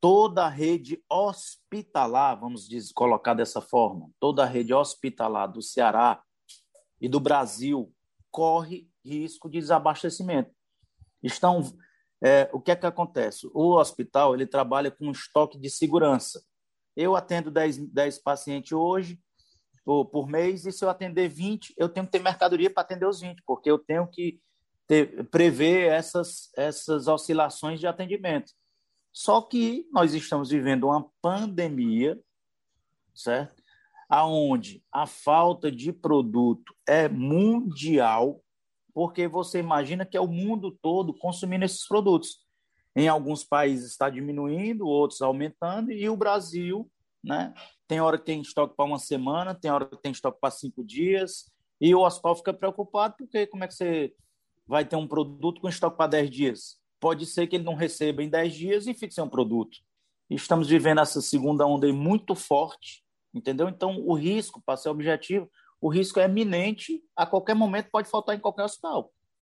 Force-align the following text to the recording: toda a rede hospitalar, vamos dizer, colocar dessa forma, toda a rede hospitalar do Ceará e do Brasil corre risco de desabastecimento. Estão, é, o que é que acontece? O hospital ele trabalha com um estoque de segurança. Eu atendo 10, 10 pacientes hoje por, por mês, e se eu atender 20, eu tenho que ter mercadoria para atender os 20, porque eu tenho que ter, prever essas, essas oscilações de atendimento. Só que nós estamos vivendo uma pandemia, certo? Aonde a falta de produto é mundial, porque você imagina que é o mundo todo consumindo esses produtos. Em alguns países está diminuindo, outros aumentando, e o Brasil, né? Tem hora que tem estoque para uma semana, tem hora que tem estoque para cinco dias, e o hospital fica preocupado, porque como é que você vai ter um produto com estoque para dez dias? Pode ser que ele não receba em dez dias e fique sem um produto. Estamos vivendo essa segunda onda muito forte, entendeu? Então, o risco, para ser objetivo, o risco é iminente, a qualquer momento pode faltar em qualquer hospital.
toda 0.00 0.44
a 0.44 0.48
rede 0.48 1.02
hospitalar, 1.10 2.38
vamos 2.38 2.68
dizer, 2.68 2.92
colocar 2.94 3.34
dessa 3.34 3.60
forma, 3.60 4.10
toda 4.20 4.42
a 4.42 4.46
rede 4.46 4.72
hospitalar 4.72 5.50
do 5.50 5.60
Ceará 5.60 6.22
e 7.00 7.08
do 7.08 7.20
Brasil 7.20 7.92
corre 8.30 8.88
risco 9.04 9.48
de 9.48 9.58
desabastecimento. 9.58 10.50
Estão, 11.22 11.62
é, 12.22 12.48
o 12.52 12.60
que 12.60 12.70
é 12.70 12.76
que 12.76 12.86
acontece? 12.86 13.48
O 13.52 13.76
hospital 13.76 14.34
ele 14.34 14.46
trabalha 14.46 14.90
com 14.90 15.06
um 15.06 15.12
estoque 15.12 15.58
de 15.58 15.70
segurança. 15.70 16.42
Eu 16.96 17.16
atendo 17.16 17.50
10, 17.50 17.92
10 17.92 18.18
pacientes 18.18 18.72
hoje 18.72 19.18
por, 19.84 20.06
por 20.06 20.28
mês, 20.28 20.66
e 20.66 20.72
se 20.72 20.84
eu 20.84 20.90
atender 20.90 21.28
20, 21.28 21.74
eu 21.76 21.88
tenho 21.88 22.06
que 22.06 22.12
ter 22.12 22.22
mercadoria 22.22 22.70
para 22.70 22.82
atender 22.82 23.06
os 23.06 23.20
20, 23.20 23.42
porque 23.46 23.70
eu 23.70 23.78
tenho 23.78 24.06
que 24.06 24.40
ter, 24.86 25.24
prever 25.30 25.90
essas, 25.90 26.50
essas 26.56 27.08
oscilações 27.08 27.80
de 27.80 27.86
atendimento. 27.86 28.52
Só 29.20 29.42
que 29.42 29.84
nós 29.90 30.14
estamos 30.14 30.50
vivendo 30.50 30.86
uma 30.86 31.10
pandemia, 31.20 32.16
certo? 33.12 33.60
Aonde 34.08 34.80
a 34.92 35.08
falta 35.08 35.72
de 35.72 35.92
produto 35.92 36.72
é 36.86 37.08
mundial, 37.08 38.40
porque 38.94 39.26
você 39.26 39.58
imagina 39.58 40.06
que 40.06 40.16
é 40.16 40.20
o 40.20 40.28
mundo 40.28 40.70
todo 40.70 41.12
consumindo 41.12 41.64
esses 41.64 41.84
produtos. 41.84 42.46
Em 42.94 43.08
alguns 43.08 43.42
países 43.42 43.90
está 43.90 44.08
diminuindo, 44.08 44.86
outros 44.86 45.20
aumentando, 45.20 45.90
e 45.90 46.08
o 46.08 46.16
Brasil, 46.16 46.88
né? 47.20 47.52
Tem 47.88 48.00
hora 48.00 48.18
que 48.18 48.24
tem 48.24 48.40
estoque 48.40 48.76
para 48.76 48.86
uma 48.86 49.00
semana, 49.00 49.52
tem 49.52 49.68
hora 49.68 49.84
que 49.84 50.00
tem 50.00 50.12
estoque 50.12 50.38
para 50.40 50.52
cinco 50.52 50.84
dias, 50.84 51.50
e 51.80 51.92
o 51.92 52.02
hospital 52.02 52.36
fica 52.36 52.54
preocupado, 52.54 53.16
porque 53.18 53.48
como 53.48 53.64
é 53.64 53.66
que 53.66 53.74
você 53.74 54.14
vai 54.64 54.84
ter 54.84 54.94
um 54.94 55.08
produto 55.08 55.60
com 55.60 55.68
estoque 55.68 55.96
para 55.96 56.06
dez 56.06 56.30
dias? 56.30 56.78
Pode 57.00 57.26
ser 57.26 57.46
que 57.46 57.56
ele 57.56 57.64
não 57.64 57.74
receba 57.74 58.22
em 58.22 58.28
dez 58.28 58.54
dias 58.54 58.86
e 58.86 58.94
fique 58.94 59.14
sem 59.14 59.22
um 59.22 59.28
produto. 59.28 59.78
Estamos 60.28 60.68
vivendo 60.68 61.00
essa 61.00 61.20
segunda 61.20 61.66
onda 61.66 61.90
muito 61.92 62.34
forte, 62.34 63.02
entendeu? 63.32 63.68
Então, 63.68 63.98
o 64.06 64.14
risco, 64.14 64.62
para 64.64 64.76
ser 64.76 64.90
objetivo, 64.90 65.50
o 65.80 65.88
risco 65.88 66.20
é 66.20 66.26
iminente, 66.26 67.02
a 67.16 67.24
qualquer 67.24 67.54
momento 67.54 67.88
pode 67.90 68.10
faltar 68.10 68.34
em 68.34 68.40
qualquer 68.40 68.64
hospital. 68.64 69.12